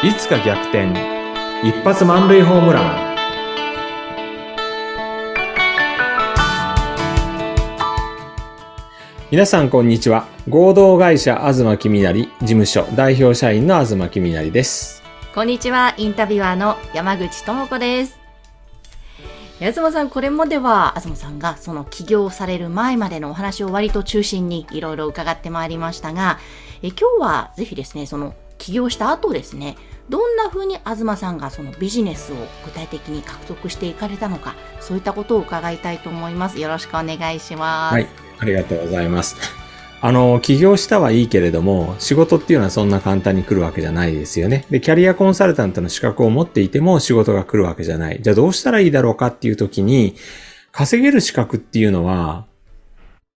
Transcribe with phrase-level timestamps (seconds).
[0.00, 0.92] いつか逆転。
[1.64, 3.16] 一発満塁ホームラン。
[9.32, 10.28] 皆さんこんにちは。
[10.48, 15.02] 合同会社東きみなり事務所代表社員の東きみなりです。
[15.34, 18.20] こんにちは、インタビュアーの山口智子です。
[19.58, 26.38] 東さん、これまでは東さんがその起業される前までのお話を割と中心にいろいろ伺ってまいりましたが、
[26.82, 29.76] え今日はぜひですね、その起業した後ですね、
[30.08, 36.58] どんな風に東さんがそのビジネスを具体的に獲得していかれたのか、そういったことを伺いたいと思います。
[36.58, 37.94] よろしくお願いします。
[37.94, 39.36] はいありがとうございます
[40.00, 50.14] あの起業したはいいけれども仕事っていうのはそんな簡単に来るわけじゃないですよねでキャリアコンサルタントの資格を持っていても仕事が来るわけじゃないじゃあどうしたらいいだろうかっていう時に
[50.70, 52.46] 稼げる資格っていうのは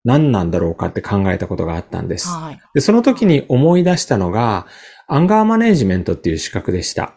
[0.04, 2.28] 何なんだろうかって考えたことがあったんです。
[2.28, 2.60] はい。
[2.74, 4.66] で、その時に思い出したのが、
[5.14, 7.12] アンガーマネージメントっていう資格でした。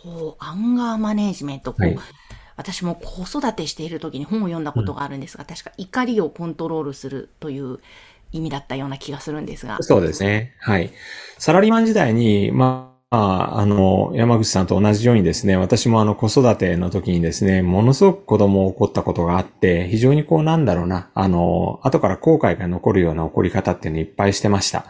[0.00, 1.98] こう、アンガーマネージメント、こう、はい
[2.56, 7.80] 私も子育てしている時に本を読んだことがあるんですが、確か怒りをコントロールするという
[8.32, 9.76] 意味だったような気がするんですが。
[9.82, 10.54] そうですね。
[10.60, 10.90] はい。
[11.36, 24.86] サラリーマン時代に、まあ、あの、山口さんと同じようにですね、私もあの子育ての時にですね、ものすごく子供を怒ったことがあって、非常にこうなんだろうな、あの、後から後悔が残るような怒り方っていうのをいっぱいしてました。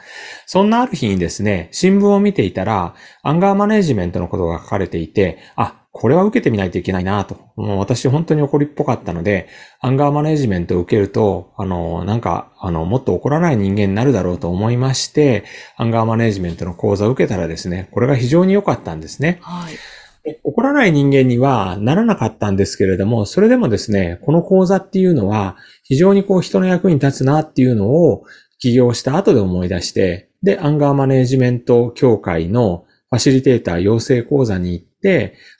[0.47, 7.39] そんなある日にですね、新聞を見ていたら、アンガーマネジメントのことが書かれていて、あ、これは受けてみないといけないなと。
[7.57, 9.49] もう私本当に怒りっぽかったので、
[9.81, 15.45] アンガーマネージメントを受けると、あの、なんか、あの、もっと怒らない人間になるだろうと思いまして、
[15.79, 19.39] アンガーマネージメントの講座を受けたらですね、これが非常に良かったんですね。
[19.41, 19.75] はい。
[20.23, 28.25] で怒らない人間にはならなかったんですけれども、それでもですね、この講座っていうのは、非常にこう人の役に立つなっていうのを
[28.59, 34.86] 起業した後で思い出して、で、アンガーマネージメント協会のファシリテーター養成講座に行って、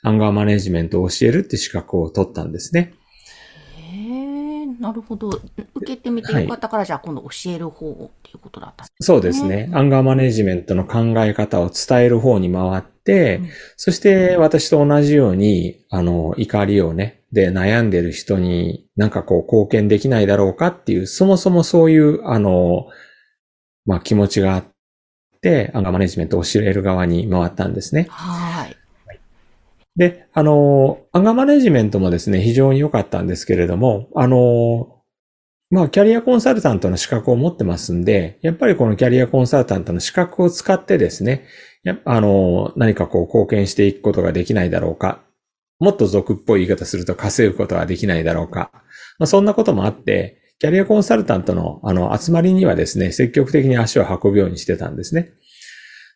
[0.03, 2.93] アンガーマネージメントを教えるって資格を取ったんですね。
[4.79, 5.29] なるほど。
[5.29, 9.69] 受けてみてよかったから、じゃあ今度教える方っていうことだったんですそうですね。
[9.73, 22.87] アンガーマネージメントの考え方を伝える方に回って、うんそして私と同じように、あの、怒りをね、で悩んでる人になんかこう貢献できないだろうかっていう、そもそもそういう、あの、
[23.85, 24.65] まあ気持ちがあっ
[25.41, 28.07] て、アンガーマネージメントを教える側に回ったんですね。
[28.09, 28.75] はい。
[29.97, 34.97] で、あの、アンガマネジメントもですね、非常に良かったんですけれども、あの、
[35.69, 41.45] まあ、キャリアコンサルタントの資格を持ってますんで、やっぱりこのキャリアコンサルタントの資格を使ってですね、
[42.05, 45.23] あの、何かこう貢献していくことができないだろうか。
[45.79, 48.71] もっと俗っぽい言い方すると稼ぐことができないだろうか。
[49.19, 55.33] まあ、そんなこともあって、キャリアコンサルタントのあの集まりにはですね、積極的に足を運ぶようにしてたんですね。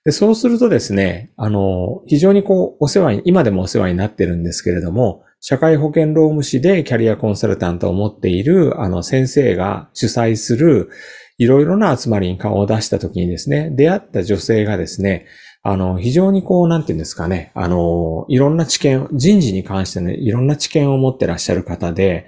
[0.03, 10.89] で、そうするとですね、あの、非常にこう、お世話に、今でもお世話になってるんですけれども、社会保険労務士でキャリアコンサルタントを持っている、あの、先生が主催する、
[11.37, 15.25] いろいろな集まりに顔を出した時にですね、出会った女性がですね、
[15.63, 22.25] あの、非常にこう、なんていうんですかね、あの、いろんな知見、人事に関してのいろんな知見を持ってらっしゃる方で、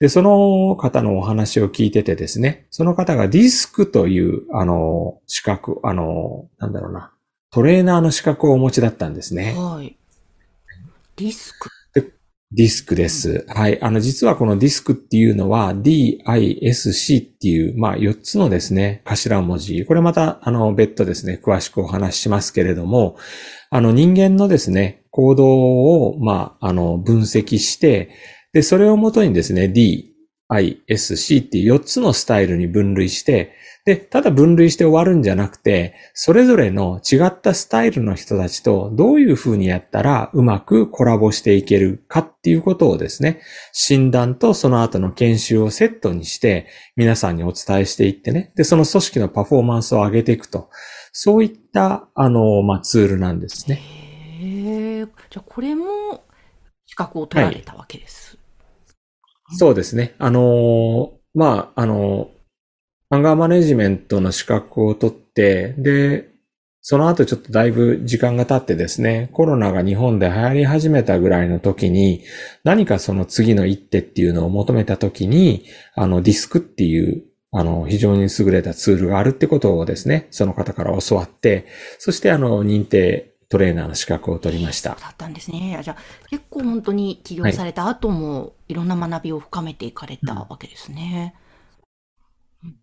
[0.00, 7.13] で、その方のお話を聞いててですね、その方がディスクという、あの、資格、あの、なんだろうな、
[7.54, 9.54] トレーナーの資格をお持ちだったんですね。
[9.56, 9.96] はい。
[11.14, 11.70] リスク。
[12.50, 13.46] ディスクです。
[13.48, 13.80] はい。
[13.80, 19.84] あの、実はこのディスクっていうのは DISC っていう、まあ、4つのですね、頭文字。
[19.86, 23.16] これまた、あの、別途ですね、詳しくお話ししますけれども、
[23.70, 28.10] あの、人間のですね、行動を、まあ、あの、分析して、
[28.52, 30.13] で、それをもとにですね、D、
[30.48, 43.40] I、S、C っていう4つのスタイルに分類して、で、ただ分類して終わるんじゃなくて、それぞれの違ったスタイルの人たちとどういうふうにやったらうまくコラボしていけるかっていうことをですね、
[43.72, 46.66] 診断とその後の研修をセットにして
[46.96, 50.70] 皆さんにお伝えしていってね、で、その組織のパフォーマンスを上げていくと、
[51.12, 53.80] そういった、あの、まあ、ツールなんですね。
[54.40, 55.06] へえ。
[55.30, 56.24] じゃあこれも
[56.86, 58.38] 資格を取られたわけです。
[59.56, 60.14] そうですね。
[60.18, 62.34] あのーまあ、あのー
[63.10, 66.30] アンガーマネジメントの資格を取って、で、
[66.80, 72.22] その後ちょっとだいぶ時間が経ってですね、コロナが日本で流行り始めたぐらいの時に、
[72.64, 75.64] 何かその次の一手っていうのを求めた時に、
[75.94, 77.22] あの、ディスクっていう、
[77.52, 81.66] あの、非常に優れたツールがあるってことをですね、その方から教わって、
[81.98, 84.96] そしてあの、認定トレーナーの資格を取りました。
[85.00, 85.78] だったんですね。
[85.84, 91.36] じゃあ結構本当に起業された後もいろんな学びを深めていかれたわけですね。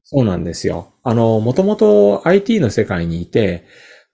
[0.03, 0.93] そうなんですよ。
[1.03, 3.65] あの、もともと IT の世界にいて、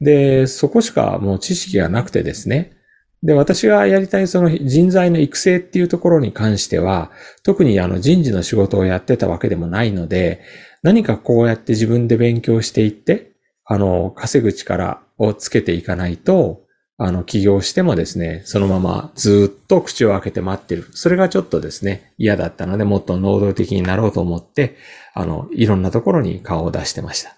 [0.01, 2.75] で、そこしかもう知識がなくてですね。
[3.21, 7.11] で、私がやりたいその人材の育成っていうところに関しては、
[7.43, 10.41] 特にあの人事の仕事をやってたわけでもないので、
[10.81, 13.36] 何かこうやって自分で勉強していって、
[13.67, 16.61] あの、稼ぐ力をつけていかないと、
[16.97, 20.87] あの、起業してもですね、そのままずっと口を開けて待ってる。
[20.93, 24.77] それがちょっとですね、嫌だったので、もっと能動的になろうと思って、
[25.13, 27.35] あの、いろんなところに顔を出してました。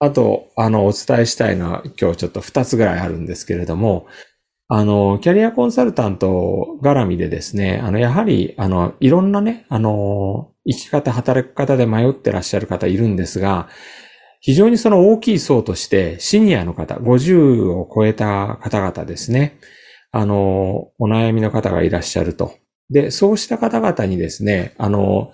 [0.00, 4.06] あと、あの、お伝えしたいのは今日ちょっと2つぐらいあるんですけれども、
[4.66, 13.68] あの、キャリアコンサルタント絡みでですね、あの、やはり、あの、いろんなね、あの、生き方、働き方で迷ってらっしゃる方いるんですが、
[14.42, 19.60] 非常にその大きい層として、シニアの方、50を超えた方々ですね。
[20.10, 22.56] あの、お悩みの方がいらっしゃると。
[22.90, 25.32] で、そうした方々にですね、あの、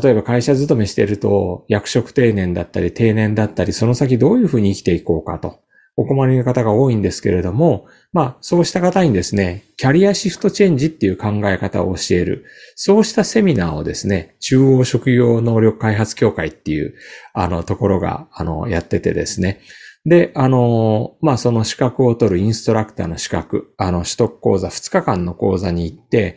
[0.00, 5.58] 例えば会社勤めしてると、役職定年だったり定年だったり、その先どういうふうに生きていこうかと。
[5.96, 16.94] お困りの方が多いんですけれども、まあ、そうした方にですね、キャリアシフトチェンジっていう考え方を教える、そうしたセミナーをですね、中央職業能力開発協会っていう、
[17.32, 19.60] あの、ところが、あの、やっててですね。
[20.04, 26.36] で、あの、まあ、その資格を取るインストラクターの資格、あの、取得講座2日間の講座に行って、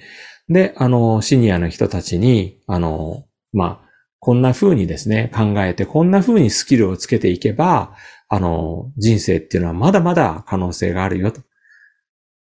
[0.50, 3.88] で、あの、シニアの人たちに、あの、まあ、
[4.20, 7.94] こんな風にですね、考えて、こんな風にスキルをつけていけば、
[8.30, 11.42] あの、人生っていうのはまだまだ可能性があるよと。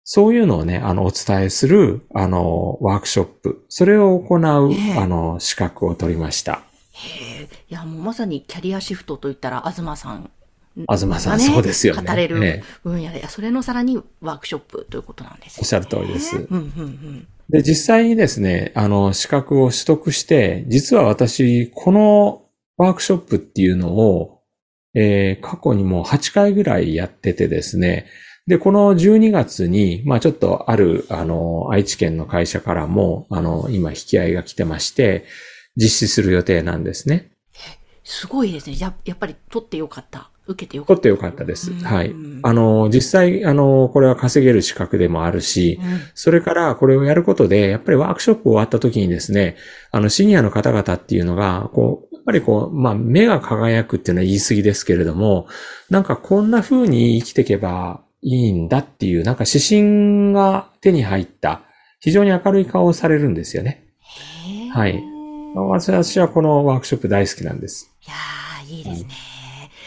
[0.05, 3.65] そういうのをね、あの、お伝えする、あの、ワークショップ。
[3.69, 6.62] それを行う、あの、資格を取りました。
[6.93, 7.49] へえ。
[7.69, 10.31] いや、もうまさにキャリアシフトといったら、東さん。
[10.75, 12.03] 東さん、そうですよね。
[12.06, 15.61] 語れる分野で、それのさらにワークショップということなんですね。
[15.61, 16.37] おっしゃる通りです。
[16.37, 22.43] うんうんうんで、実際にですね、あの、資格を取得して、実は私、この
[22.76, 24.39] ワークショップっていうのを、
[24.94, 28.06] えー、過去にも8回ぐらいやっててですね、
[28.46, 35.25] で、この12月に、まあちょっとある、あの、愛知県の会社からも、あの、今引き合いが来てまして、
[35.76, 37.30] 実施する予定なんですね。
[38.11, 38.77] すごいですね。
[38.79, 40.31] ややっぱり取ってよかった。
[40.47, 41.01] 受けてよかった。
[41.01, 41.73] 取ってよかったです。
[41.73, 42.12] はい。
[42.43, 49.57] あの、実際、あの、これは稼げる資格でもあるし、うん、それからこれをやることで、やっぱりワークショップ終わった時にですね、
[49.93, 55.49] あの、シニアの方々っていうのが、こう、っぱりこう、まあ、目が輝くっていうのは言い過ぎですけれども、
[55.89, 61.62] なんかこんな風に生きていけばいいんだっていう、なんか指針が手に入った、
[62.01, 63.85] 非常に明るい顔をされるんですよね。
[64.73, 65.03] はい。
[65.55, 67.94] 私はこのワークショップ大好きなんです。
[68.06, 69.11] いやー、いいですね。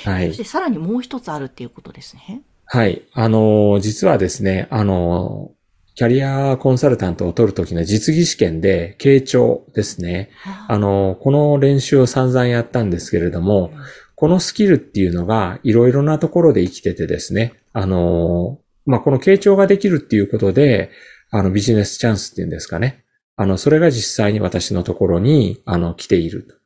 [0.06, 0.28] はい。
[0.30, 2.42] そしてさらにもう一つあるっていうことですね。
[2.66, 3.04] はい。
[3.14, 5.52] あの、実はですね、あの、
[5.96, 10.32] キャリアコンサルタントを取るときの実技試験で、傾聴ですね。
[10.68, 13.72] あの、この練習を散々やったんですけれども、
[14.16, 20.90] このスキルっていうのがいろいろなところで生きててですね、あの、まあ、この傾聴ができるっていうことで、
[21.30, 23.03] あの、ビジネスチャンスっていうんですかね。
[23.36, 26.62] あの、それが実際に私のところに、あの、来ている。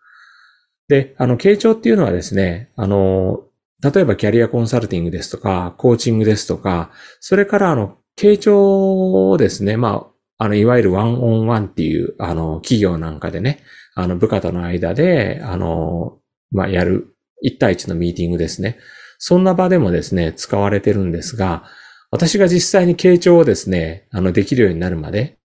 [0.88, 3.44] で、あの、傾聴っていうのはですね、あの、
[3.82, 10.08] 例えばキャリアコンサルティングですとか、コーチングですとか、それからあの、傾聴をですね、ま
[10.40, 13.64] あ、あの、いわゆるワンオンワンっていう、あの、企業なんかでね、
[13.96, 16.20] あの、部下との間で、あの、
[16.52, 18.78] まあ、やる、一対一のミーティングですね。
[19.20, 21.64] そんな場でもですね、使われてるんですが、
[22.10, 25.38] 私が実際に傾聴をですね、あの、できるようになるまで、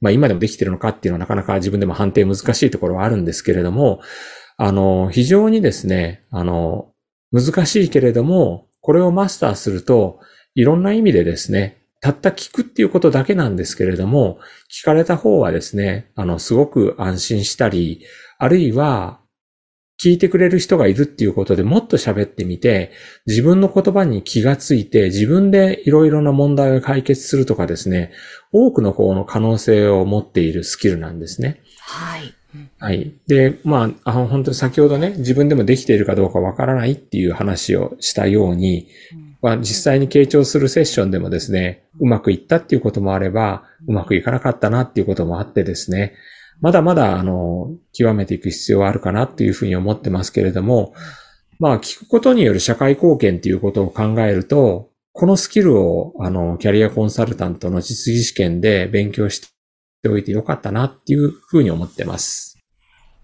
[0.00, 4.00] まあ、今でもできてるのかっていうのはなかなか自分でも判定難しいところはあるんですけれども、
[4.58, 6.92] あの、非常にですね、あの、
[7.32, 10.20] 難しいけれども、これをマスターすると、
[10.54, 14.38] いろんな意味でですね、たった聞くっていうことだけなんですけれども、
[14.70, 18.04] 聞かれた方はですね、あの、すごく安心したり、
[18.38, 19.20] あるいは、
[20.02, 22.92] 聞いてくれる人がいるっていうことでもっと喋ってみて、
[23.26, 28.12] 自分の言葉に気がついて、自分でいろいろな問題を解決するとかですね、
[28.52, 31.62] 多くの方の可能性を持っているスキルなんですね。
[31.80, 32.34] はい。
[32.78, 33.14] はい。
[33.26, 46.14] で、まあ、あ本当に先ほどね、自分でもできているかどうかわからないっていう話をしたように、うんまあ、実際に傾聴するセッションでもですね、うまくいったっていうこともあれば、うまくいかなかったなっていうこともあってですね、
[46.60, 50.94] まだまだ、あの、極めていく必要はあるかなっていうふうに思ってますけれども、
[51.58, 59.40] まあ、聞くことによる社会貢献っていうことを考えると、このスキルを、あの、キャリアコンサルタントの実技試験で勉強し
[60.02, 62.58] ておいてよかったなっていうふうに思ってます。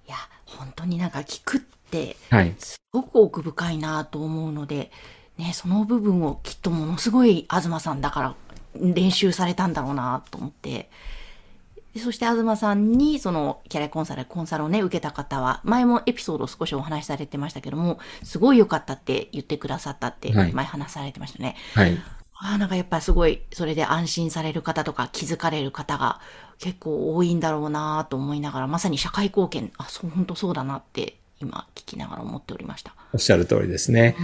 [0.06, 2.54] いや、本当になんか聞くって、はい。
[2.58, 4.90] すごく奥深いなと思うので、
[5.36, 8.34] ね、その部分をきっとものすごい東さんだから
[8.74, 10.88] 練習されたんだろうなと思って、
[11.94, 21.56] でそして東さんにそのキャリアコンサル、コンサルをね、受けた方は、前もエピソードを少しお話しされてましたけども、すごい良かったって言ってくださったって、はい前話されてましたね。
[21.74, 21.98] はい。
[22.34, 26.20] ああ、なんかやっぱりすごい、それで安心される方とか気づかれる方が
[26.58, 32.94] 結構多いんだろうなと思いながら、まさに社会貢献、あ、そう、本当そうだなって、今聞きながら思っておりました。
[33.12, 34.16] おっしゃる通りですね。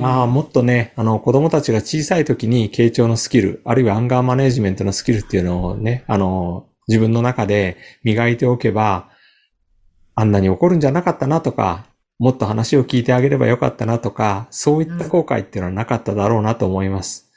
[0.00, 9.10] まあ、もっとね、あの、子供たちが小さい時に傾聴のスキル、あるいはアンガーマネジメントのスキルっていうのをね、あの、自分の中で磨いておけば、
[10.14, 11.86] あんなに怒るんじゃなかったなとか、
[12.18, 17.30] もっと話を聞いてあげればよかったなとか、そういった後悔っていうのはなかっただろうなと思います。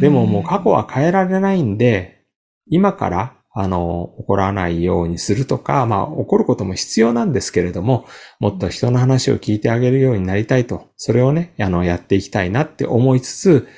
[0.00, 2.24] でももう過去は変えられないんで、
[2.66, 8.06] 今から、あの、怒らないようにするとか、まあ、怒ることも必要なんですけれども、
[8.38, 13.68] もっと人の話を聞いてあげるようになりたいと、それをね、あの、やっていきたいなって思いつつ、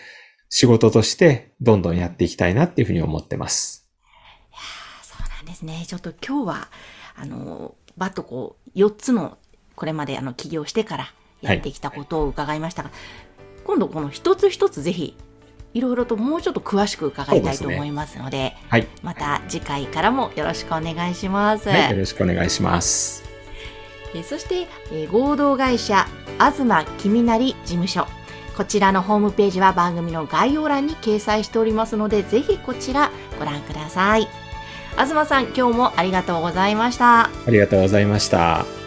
[0.50, 3.81] 仕事としてどんどんやっていきたいなっていうふうに思ってます。
[5.52, 5.84] ですね。
[5.86, 6.68] ちょっと今日は、
[7.14, 9.38] あの、バッとこう、4つの、
[9.76, 12.90] これまであの、起業してからやってきたことを伺いましたが、
[13.64, 15.16] 今度この一つ一つぜひ、
[15.74, 18.88] いろいろともうちょっと詳しく伺いたいと思いますので、はい。
[19.02, 21.68] また次回からもよろしくお願いします。
[21.68, 23.22] はい、よろしくお願いします。
[24.14, 26.06] えーそして、えー合同会社
[26.38, 28.06] 東きみなり事務所
[28.56, 34.28] こちらのホームページは番組の概要欄に掲載しておりますのでぜひこちらご覧ください
[34.96, 38.81] 東さん今日もありがとうございましたありがとうございました。